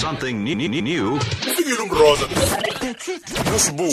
[0.00, 1.18] something new.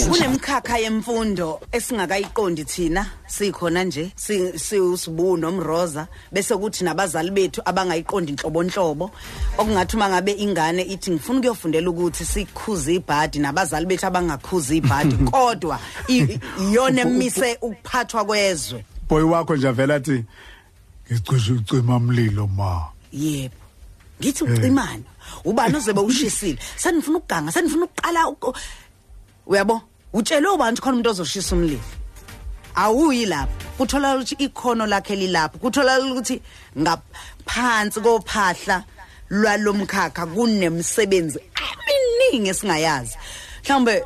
[0.08, 3.06] kunemkhakha yemfundo esingakayiqondi thina.
[3.26, 9.10] Sikhona nje si- siusibu nomroza bese kuthi nabazali bethu abangayiqondi inhlobonhlobo
[9.58, 15.78] okungathi uma ngabe ingane ithi ngifuna ukuyofundela ukuthi sikhuze ibhadi nabazali bethu abangakhuzi ibhadi kodwa
[16.08, 18.84] iyona emise ukuphathwa kwezwe.
[19.08, 20.24] Boy wakho nje avela athi
[21.12, 22.88] ngicishe ucima mlilo ma.
[23.12, 23.67] Yebo.
[24.20, 25.04] Ngithi ucimani
[25.44, 28.54] ubani ozobe ushisile senifuna ukuganga senifuna ukuqala uku-
[29.46, 29.82] uyabo?
[30.12, 31.80] Utshelwe ubani khona umuntu ozoshisa umlilo?
[32.74, 33.52] Awuyi lapho.
[33.78, 35.58] Kuthola ukuthi ikhono lakhe lilapho.
[35.58, 36.40] Kuthola ukuthi
[36.78, 38.84] ngaphansi kophahla
[39.30, 41.38] lwalomkhakha kunemsebenzi
[41.90, 43.16] eminingi esingayazi.
[43.64, 44.04] Mhlawumbe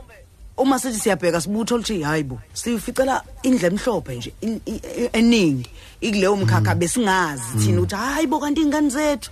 [0.56, 5.70] uma sithi siyabheka sibutho ukuthi hayibo sificela indle emhlophe nje in- i- eningi
[6.00, 9.30] ikuleyo mkhakha besingazi thina ukuthi hayibo kanti ingane zethu.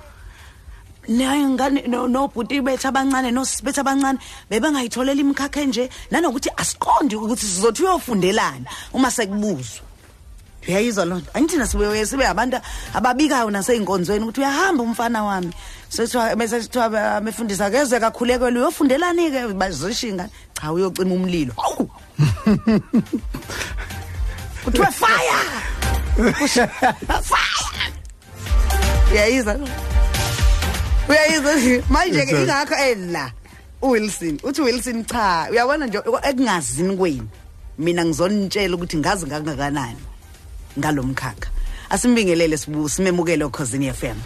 [1.11, 4.19] Nengane no- nobhuti bethu abancane nosisi bethu abancane
[4.51, 9.83] bebengayitholela imikhakha nje nanokuthi asiqondi ukuthi sizothi uyofundelani uma sekubuzwa.
[10.69, 11.31] Uyayizwa loo nto?
[11.35, 12.61] Angithina sibe sibe abantu
[12.95, 15.53] ababikayo nasey'nkonzweni ukuthi uyahamba umfana wami.
[15.89, 19.55] Sethiwa bese sithiwa befundisa keze kakhulekele uyofundelani-ke?
[19.55, 21.53] Bazisho ingane cha uyocima umlilo.
[21.57, 21.91] Hawu!
[24.65, 25.39] kuthiwe fire!
[27.23, 27.93] Fire!
[29.13, 29.90] Uyayizwa loo nto?
[31.09, 31.55] Uyayizwa?
[31.55, 33.33] Nje manje-ke ingakho ela
[33.83, 37.29] uwilson uthi wilson cha uyabona nje ekungazini kwenu
[37.79, 39.97] mina ngizonitshela ukuthi ngazi kangakanani
[40.79, 41.51] ngalo mkhakha.
[41.91, 44.17] Asimbingelele sibu simemukele okhosini FM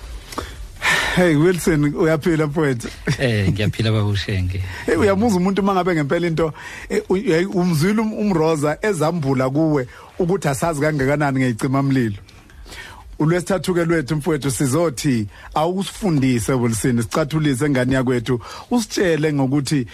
[1.16, 2.88] hey wilson uyaphila mfowethu.
[3.18, 4.62] Eh ngiyaphila babushenge.
[4.86, 6.52] hey uyamuza umuntu mangabe ngempela into
[6.88, 9.88] eh, u- uyayi- umzwile um- umroza ezambula kuwe
[10.18, 12.16] ukuthi asazi kangakanani ngeyicima mlilo
[13.18, 18.40] ulwesithathu ke lwethu mfowethu sizothi awusifundise Wilson sicathulise engane yakwethu.
[18.70, 19.86] Usitshele ngokuthi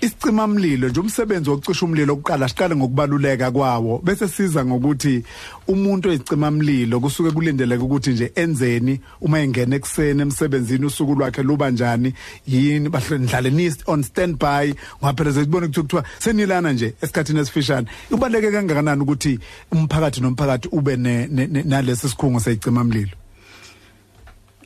[0.00, 5.24] isicima mlilo nje umsebenzi wokucisha umlilo oqala siqale ngokubaluleka kwawo bese siza ngokuthi
[5.68, 11.70] umuntu oyicima mlilo kusuke kulindeleke ukuthi nje enzeni uma engena ekseni emsebenzini usuku lwakhe luba
[11.70, 12.14] njani
[12.46, 14.74] yini bahle ndlale ni on standby
[15.04, 19.38] ngaphela sekubona ukuthi kuthiwa senilana nje esikhathini esifishane ubaleke kangakanani ukuthi
[19.72, 23.16] umphakathi nomphakathi ube nalesi sikhungo seyicima mlilo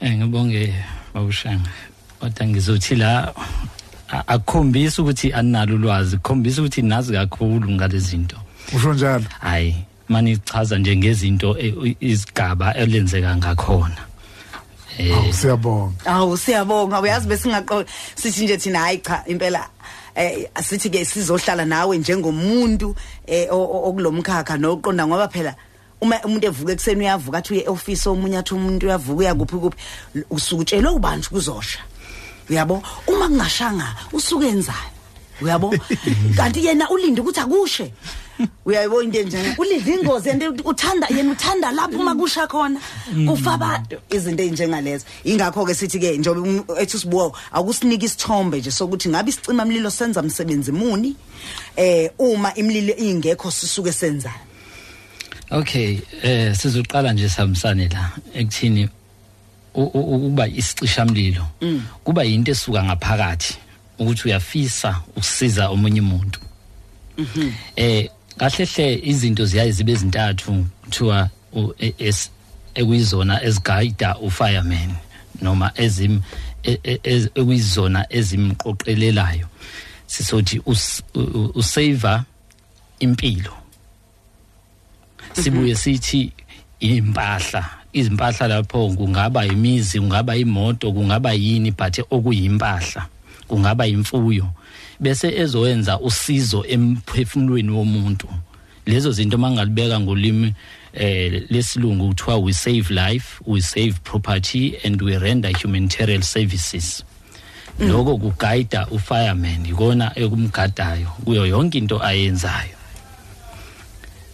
[0.01, 0.75] Eh ngibonge
[1.15, 1.71] babushenge.
[2.21, 3.33] Kodwa ngizothi la
[4.10, 8.37] a- akukhombisi ukuthi analo ulwazi, kukhombisa ukuthi nazi kakhulu ngalezi zinto.
[8.76, 9.25] usho njalo?
[9.41, 9.76] Hayi,
[10.09, 13.97] mani chaza nje ngezinto e- izigaba elenzeka ngakhona.
[14.98, 16.06] Awu, Eh siyabonga.
[16.06, 17.00] Awu siyabonga.
[17.00, 17.84] Uyazi besingaqo
[18.15, 19.66] sithi nje thina hayi cha impela
[20.15, 22.94] eh asithi ke sizohlala nawe njengomuntu
[23.26, 25.54] eh okulomkhakha noqonda ngoba phela
[26.00, 29.76] uma umuntu evuka ekseni uyavuka athi uye office omunye athi umuntu uyavuka uyakuphi kuphi
[30.31, 31.78] usukutshelwe ubani kuzosha
[32.50, 32.82] uyabo?
[33.06, 34.91] Uma kungashanga usuke enzani
[35.43, 35.75] uyabo?
[36.37, 37.93] Kanti yena ulinde ukuthi akushe.
[38.66, 42.81] Uyayibona into enjani ulinde ingozi and uthanda yena uthanda lapho uma kusha khona.
[43.28, 48.71] Kufa abantu izinto ezinjengalezo ingakho ke sithi ke njobe um- ethi sibuwo akusiniki isithombe nje
[48.71, 51.15] sokuthi ngabe isicima mlilo senza umsebenzi muni?
[51.77, 54.34] Eh uma imlilo ingekho sisuke senzani
[55.50, 59.03] Okay, eh sizoqala nje samsane la ekuthini u- u-
[59.75, 61.47] ukuba isicishamlilo
[62.05, 63.57] kuba yinto esuka ngaphakathi
[63.99, 66.41] ukuthi uyafisa ukusiza omunye umuntu.
[67.77, 68.09] Eh
[68.39, 71.31] kahle hle izinto ziyaye zibe ezintathu kuthiwa
[71.79, 72.31] e- es-
[72.75, 74.95] ekuyizona eziguide ufireman
[75.43, 76.21] noma ezim
[76.65, 79.47] e- e- ekuyizona ezimqoqelelayo.
[80.07, 80.61] Sisothi
[81.55, 82.21] usave
[83.01, 83.55] impilo.
[85.33, 86.33] Sibuye sithi
[86.81, 93.06] impahla izimpahla lapho kungaba imizi kungaba imoto kungaba yini but okuyimpahla
[93.49, 94.47] kungaba imfuyo.
[95.00, 98.28] Bese ezowenza usizo emphefumulweni womuntu.
[98.87, 100.54] Lezo zinto mangalibeka ngolimi
[100.93, 107.04] eh lesilungu kuthiwa we save life we save property and we render humanitarian services.
[107.81, 112.77] Lokho kuguide ufireman ikona ekumgadayo kuyo yonke into ayenzayo.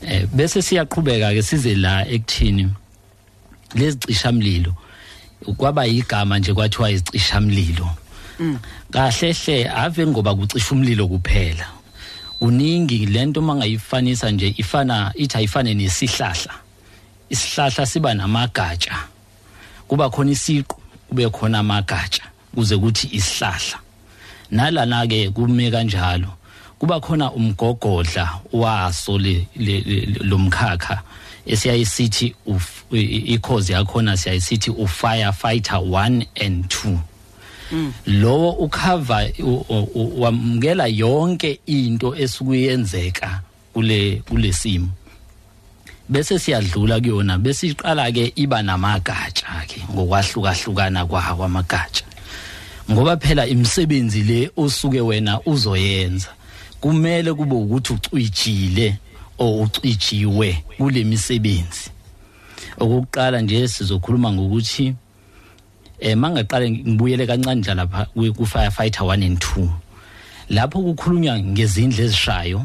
[0.03, 2.69] Eh bese siyaqhubeka ke size la ekuthini
[3.75, 4.75] lezicishamlilo.
[5.57, 7.91] Kwaba igama nje kwathiwa izicishamlilo
[8.91, 11.67] kahle hle ave ngoba kucisha umlilo kuphela.
[12.41, 16.55] Uningi lento mangayifanisa nje ifana ithi ayifane nesihlahla.
[17.31, 18.97] Isihlahla siba namagatsha.
[19.89, 20.77] Kuba khona isiqu
[21.09, 22.23] kube khona amagatsha
[22.55, 23.79] kuze kuthi isihlahla.
[24.51, 26.29] Nalana ke kume kanjalo
[26.79, 29.19] kuba khona umgogodla waso
[30.25, 31.03] lomkhakha
[31.47, 32.35] esiyayisithi
[33.25, 36.99] ikhozi yakhona siyayisithi u firefighter 1 and 2
[38.07, 39.29] lowo ukhava
[40.19, 43.41] wamukela yonke into esukuyenzeka
[43.73, 44.89] kule kulesimo
[46.09, 52.05] bese siyadlula kuyona bese iqala ke iba namagatsha ke ngokwahlukahlukana kwawo amagatsha.
[52.91, 56.29] Ngoba phela imisebenzi le osuke wena uzoyenza
[56.81, 58.99] kumele kube ukuthi ucwijile
[59.41, 61.91] o ucijiwe kule misebenzi.
[62.79, 64.95] Okokuqala nje sizokhuluma ngokuthi
[66.01, 68.07] eh mangaqale ngibuyele kancane njalo lapha
[68.37, 69.69] ku firefighter 1 and 2
[70.51, 72.65] lapho kukhulunywa ngezindle ezishayo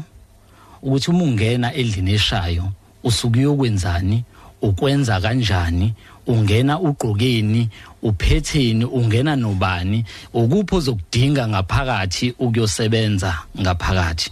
[0.82, 2.64] ukuthi uma ungena endlini eshayo
[3.04, 4.24] usuke uyokwenzani
[4.62, 5.94] ukwenza kanjani
[6.26, 7.68] ungena ugqokeni
[8.02, 14.30] uphetheni ungena nobani ukuphi ozokudinga ngaphakathi ukuyosebenza ngaphakathi?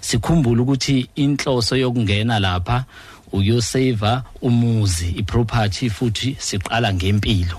[0.00, 2.84] Sikhumbule ukuthi inhloso yokungena lapha
[3.32, 7.58] uyoseva umuzi iproperty futhi siqala ngempilo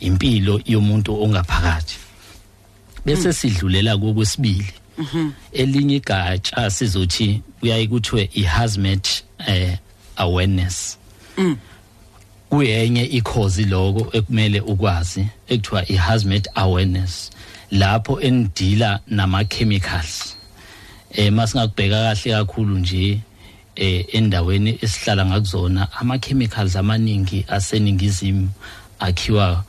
[0.00, 1.96] impilo yomuntu ongaphakathi.
[3.04, 4.72] Bese sidlulela kokwesibili.
[5.52, 9.78] Elinye igatsha sizothi kuyaye kuthiwe i-hazmat eh
[10.16, 10.98] awareness.
[12.52, 17.30] Kuyenye ikhozi lokho ekumele ukwazi ekuthiwa i-hazmat awareness
[17.70, 20.36] lapho enidila nama-chemicals.
[21.12, 23.20] Eh masingakubheka kahle kakhulu nje
[23.76, 28.48] eh endaweni esihlala ngakuzona ama-chemicals amaningi aseningizimu
[28.98, 29.64] akhiwa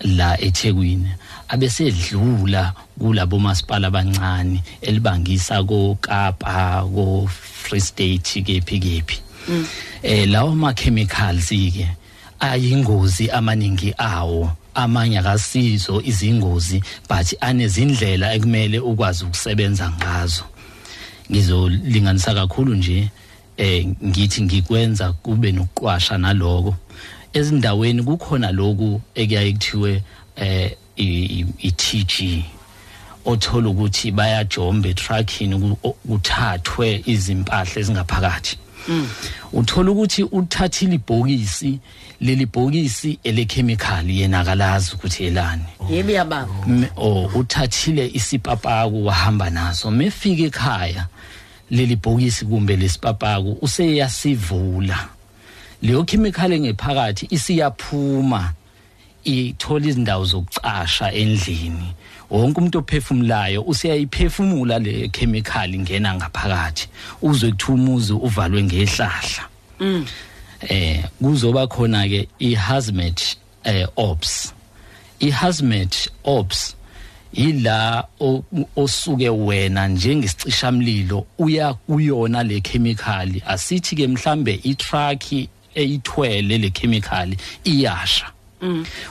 [0.00, 1.08] la eThekwini.
[1.48, 7.30] Abesedlula kulabo masipala abancane elibangisa koKapa ko
[7.62, 9.18] Free State kephi kephi.
[10.02, 11.86] Eh lawo ma chemicals ke
[12.40, 14.52] ayingozi amaningi awo.
[14.74, 20.44] Amanye akasizo izingozi but anezindlela ekumele ukwazi ukusebenza ngazo.
[21.30, 23.10] Ngizolinganisa kakhulu nje
[23.56, 26.76] eh ngithi ngikwenza kube nokuqwasha naloko.
[27.32, 30.02] Ezindaweni kukhona lokhu ekuyaye kuthiwe
[30.36, 32.44] eh i-TG
[33.24, 35.76] othola ukuthi bayajomba etruckini
[36.08, 38.56] kuthathwe izimpahla ezingaphakathi.
[39.52, 41.78] Uthola ukuthi uthathile ibhokisi
[42.20, 45.62] leli bhokisi elekhemikhali yena akalazi ukuthi elani.
[45.90, 46.48] Yebo yababa.
[46.96, 49.90] O uthathile isipapaku wahamba naso.
[49.90, 51.06] Mefika ekhaya
[51.70, 55.08] leli bhokisi kumbe lesipapaku useyasivula.
[55.82, 58.52] Leyo chemical engephakathi isiyaphuma.
[59.24, 61.94] Ithola izindawo zokucasha endlini.
[62.30, 66.88] Wonke umuntu ophefumulayo usiyayiphefumula le chemical ingena ngaphakathi.
[67.22, 69.48] Uzwe kuthiwa umuzi uvalwe ngehlahla.
[70.68, 74.52] Eh kuzoba khona ke i-hazmat eh ops.
[75.20, 76.74] I-hazmat ops
[77.32, 78.04] ila
[78.76, 83.40] osuke wena njengesicishamlilo uya kuyona le chemical.
[83.46, 85.32] Asithi ke mhlambe i-truck
[85.74, 88.26] eyithwele le chemical iyasha.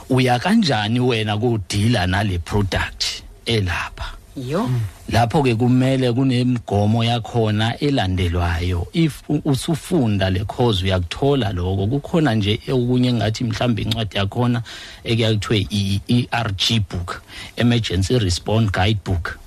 [0.09, 4.13] Uya kanjani wena kudila nale product elapha?
[4.35, 4.69] Yo
[5.09, 8.87] lapho ke kumele kunemigomo yakhona elandelwayo.
[8.93, 11.87] If usufunda le course uyakuthola lokho.
[11.87, 14.61] Kukhona nje okunye ngathi mhlambe incwadi yakhona
[15.03, 17.21] ekuyakuthiwe i-ERG book
[17.55, 19.37] emergency response guidebook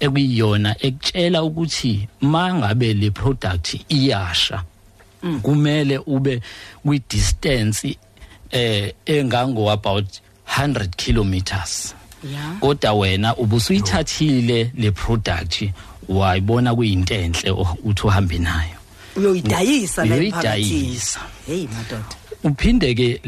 [0.00, 4.62] ekuyiyona ekutshela ukuthi mangabe le product iyasha
[5.42, 6.42] kumele ube
[6.84, 7.96] kwi distance
[8.50, 10.06] eh engango about
[10.46, 11.94] 100 kilometers
[12.60, 15.70] kodwa wena ubusuyithathile le product
[16.08, 17.50] wayibona kuyintenhle
[17.84, 18.76] uthi uhambe nayo.
[19.16, 21.20] Uyoyidayisa la Uyoyidayisa.
[21.46, 22.16] hey madoda.
[22.44, 23.20] Uphinde ke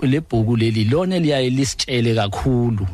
[0.00, 2.86] le bhuku leli lona liyaye lisitshele kakhulu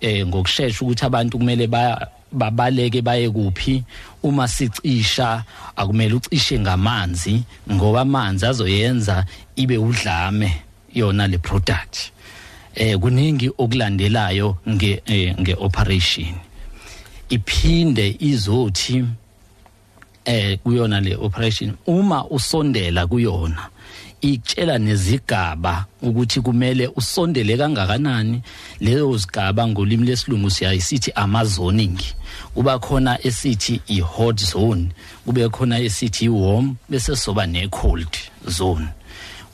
[0.00, 3.82] eh ngokusheshsha ukuthi abantu kumele baya babaleke baye kuphi.
[4.22, 5.44] Uma sicisha
[5.76, 9.24] akumele ucishe ngamanzi ngoba amanzi azoyenza
[9.56, 10.63] ibe udlame.
[10.94, 12.12] Yona le product.
[12.74, 16.34] Eh kuningi okulandelayo nge eh, nge operation.
[17.28, 19.04] Iphinde izothi
[20.24, 21.72] eh kuyona le operation.
[21.86, 23.68] Uma usondela kuyona
[24.20, 28.42] ikutshela nezigaba ukuthi kumele usondele kangakanani.
[28.80, 31.98] Lezo zigaba ngolimi lesilungu siyayisithi ama zoning
[32.54, 34.88] kuba khona esithi i hot zone
[35.26, 38.08] kube khona esithi i warm bese soba ne cold
[38.48, 38.88] zone.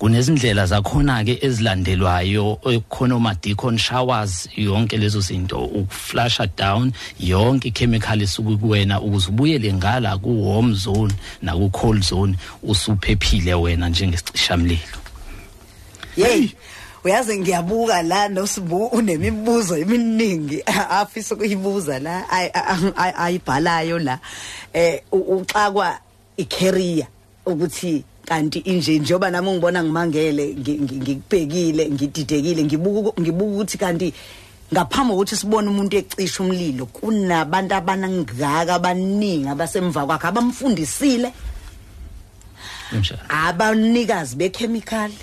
[0.01, 2.57] Kunezindlela zakhona ke ezilandelwayo
[2.89, 9.73] khona oma decon showers yonke lezo zinto ukuflasha down yonke ichemical esuku kuwena ukuze ubuyele
[9.75, 14.99] ngala ku warm zone na ku cold zone usuphephile wena njengesicishamlilo
[16.17, 16.49] hey
[17.05, 24.19] uyazi ngiyabuka la nosibu unemibuzo eminingi afisa ukuyibuza la ay- ay- ay- ayibhalayo la.
[24.73, 25.99] Eh uxakwa
[26.37, 27.07] icareer
[27.47, 34.15] ukuthi kanti inje njoba nami ngibona ngimangele ngi- ngi- ngikubhekile ngididekile ngibuka ngibuka ukuthi kanti
[34.73, 41.33] ngaphambi kokuthi sibone umuntu ecisha umlilo kunabantu abanangaka abaningi abasemva kwakhe abamfundisile.
[43.29, 45.19] Abanikazi bekhemikhali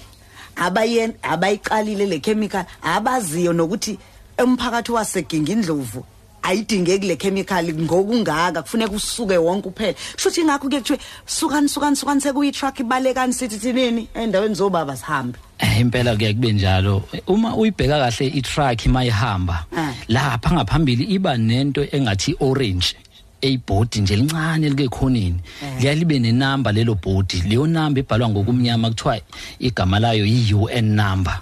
[0.55, 3.97] abayen abayiqalile le chemical abaziyo nokuthi
[4.37, 6.03] emphakathi waseginga indlovu.
[6.47, 12.21] Ayidingeki le chemical ngokungaka kufuneka usuke wonke uphela kushuthi ingakho ke kuthiwe sukani sukani sukani
[12.21, 17.03] sekuyi truck ibalekani sithi thinini endaweni zobaba sihambe Eh impela kuya kube njalo.
[17.27, 19.93] Uma uyibheka kahle i-truck mayihamba Ah.
[20.07, 22.93] lapha ngaphambili iba nento engathi orange
[23.41, 25.39] eyibhodi nje lincane like khoneni
[25.79, 27.41] liya libe nenamba lelo bhodi.
[27.49, 29.19] Leyo namba ibhalwa ngokumnyama kuthiwa
[29.59, 31.41] igama layo yi-UN number.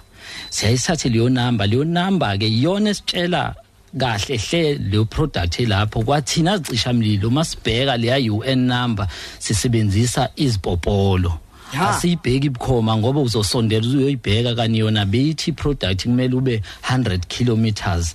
[0.50, 1.66] Siyayisathe leyo namba.
[1.66, 3.54] Leyo namba ke iyona esitshela
[3.98, 6.02] kahle hle leyo product elapho.
[6.02, 11.38] Kwathina zicishamlilo masibheka leya UN number sisebenzisa izipopolo
[11.80, 18.14] asiyibheki bukhoma ngoba uzosondela uyoyibheka kani yona beyithi product kumele ube 100 kilometers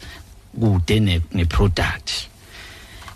[0.59, 2.11] kude ne, ne product.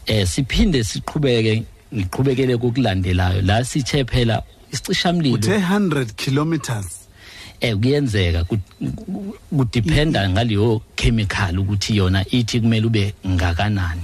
[0.06, 7.05] Eh siphinde siqhubeke ngiqhubekele kokulandelayo la sithe phela isicishamlilo uthe 100 kilometers.
[7.62, 14.02] Eh kuyenzeka ku- ku- kudependa ngaleyo chemical ukuthi yona ithi kumele ube ngakanani.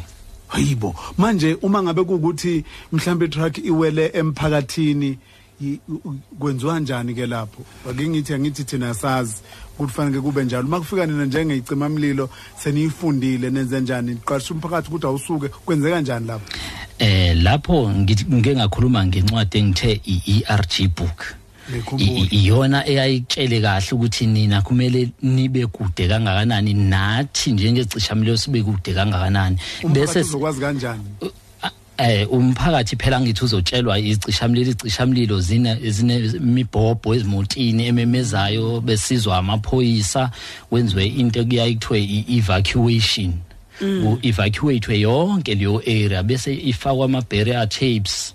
[0.47, 5.17] Hayibo manje uma ngabe kuukuthi mhlambe truck iwele emphakathini
[5.61, 7.63] i- u- u- kwenziwa njani ke lapho?
[7.89, 9.35] Ake ngithi angithi thina sazi
[9.79, 10.67] ukuthi fanele kube njalo.
[10.67, 12.29] Uma kufika nina njengeyicima mlilo
[12.63, 16.45] seniyifundile nenze njani qasha umphakathi ukuthi awusuke kwenzeka njani lapho?
[16.99, 21.25] Eh lapho ngithi- ngike ngakhuluma ngencwadi engithe i-ERG book Ngikhumbula.
[21.25, 21.40] I- i-
[22.31, 29.57] iyona eyayitshele kahle ukuthi nina kumele nibe kude kangakanani nathi njengecishamlilo sibe kude kangakanani.
[29.93, 31.03] Bese uzokwazi kanjani?
[31.97, 40.31] Eh umphakathi phela ngithi uzotshelwa icishamlilo icishamlilo zine zinemibhobho ezimotini ememezayo besizwa amaphoyisa
[40.69, 43.33] kwenziwe into kuyayi kuthiwe i-evacuation.
[43.79, 48.33] Ku-evacuate yonke leyo area bese ifakwa ama-barrier tapes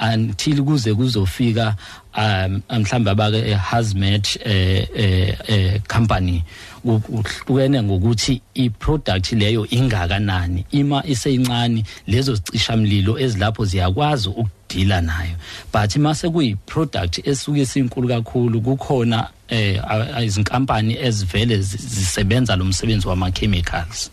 [0.00, 1.76] until kuze kuzofika
[2.16, 6.42] um mhlawumbe abake hazmat eh eh eh company.
[6.84, 15.34] Kuhlukene ngokuthi iproduct leyo ingakanani ima iseyincane lezo zicishamlilo ezilapho ziyakwazi ukudila nayo.
[15.72, 22.56] But mase kuyi product esuke sinkulu kakhulu kukhona eh a- a- izinkampani ezivele zi- zisebenza
[22.56, 24.10] lo msebenzi wama chemicals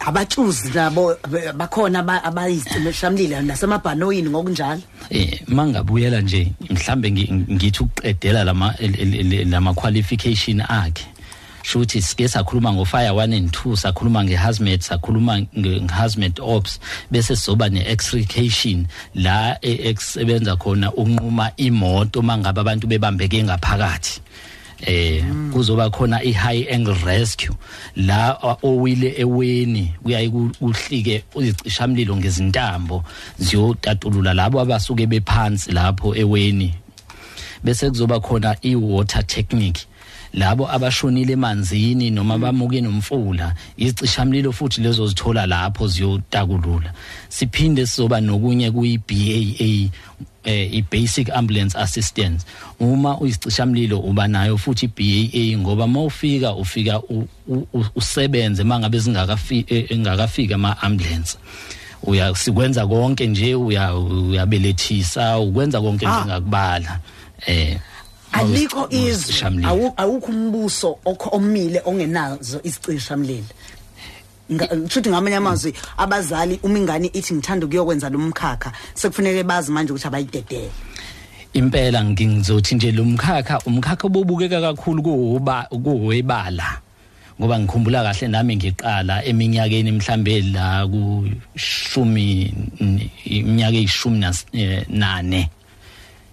[0.00, 1.16] abatshuzi nabo
[1.56, 4.82] bakhona aba- abayizicimeshamlilo nasemabhanoyini ngokunjalo.
[5.10, 8.74] Eh mangabuyela nje mhlambe ngi- ngithi ukuqedela lama
[9.50, 11.06] lama qualification akhe.
[11.64, 17.68] Shuthi sike sakhuluma ngo fire 1 and 2 sakhuluma ngehazmat sakhuluma ngehazmat ops bese sizoba
[17.68, 24.20] neextrication la esebenza khona unquma imoto mangabe abantu bebambeke ngaphakathi.
[24.86, 27.54] Eh kuzoba khona i-high angle rescue.
[27.96, 33.04] La owile eweni kuyaye ku- kuhlike icishamlilo ngezintambo
[33.38, 36.74] ziyotatulula labo abasuke bephansi lapho eweni.
[37.64, 39.86] Bese kuzoba khona i-water technique.
[40.32, 46.92] Labo abashonile emanzini noma bamuke nomfula izicishamlilo futhi lezo zithola lapho ziyotakulula.
[47.28, 49.90] Siphinde sizoba nokunye kuyi-BAA
[50.44, 52.46] eh i-basic ambulance assistance.
[52.80, 57.00] Uma uyisicishamlilo uba nayo futhi i-BAA ngoba mawufika ufika
[57.94, 61.38] usebenze mangabe zingakafika engakafika ama ambulance
[62.04, 66.18] uya sikwenza konke nje uya uyabelethisa ukwenza konke Ah.
[66.20, 67.00] njengakubala
[67.46, 67.78] eh.
[68.32, 68.88] Alikho
[69.64, 70.98] awu- awukho umbuso
[71.32, 73.44] omile ongenazo isicishamlilo
[74.48, 80.06] kushuthi ngamanye amazwi abazali uma ingane ithi ngithanda ukuyokwenza lo mkhakha sekufuneke bazi manje ukuthi
[80.06, 80.70] abayidedele.
[81.54, 86.80] Impela ngizothi nje lo mkhakha umkhakha obubukeka kakhulu kuwoba kuwebala
[87.40, 92.54] ngoba ngikhumbula kahle nami ngiqala eminyakeni mhlambe la kushumi
[93.24, 95.50] iminyaka eyishumi eh, nane.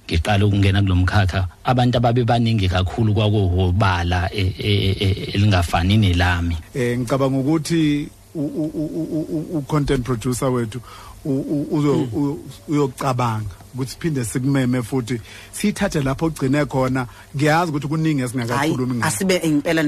[0.09, 6.57] Ngiqala ukungena kulomkhakha abantu ababe baningi kakhulu kwakuwobala eh, eh, eh, elingafani nelami.
[6.73, 10.79] Eh ngicabanga ukuthi u- u-content producer wethu
[11.25, 15.21] u- u- uzo- u- uyocabanga ukuthi siphinde sikumeme futhi
[15.51, 19.83] siyithathe lapho ogcine khona ngiyazi ukuthi kuningi esingakakhulumi ngakho asibe impela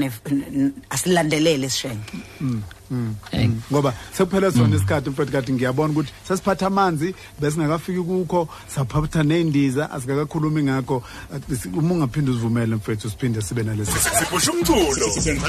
[0.90, 2.02] asilandelele sishenge
[3.32, 9.90] Eh, ngoba sekuphele sona isikhathi mfethu kade ngiyabona ukuthi sesiphatha amanzi besingakafiki kukho saphatha ney'ndiza
[9.90, 15.40] asikakakhulumi ngakho Uh, uma ungaphinde uzivumele mfethu siphinde sibe nalesi siphusha umculo 12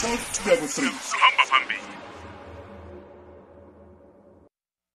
[0.00, 0.08] to
[0.50, 1.49] 3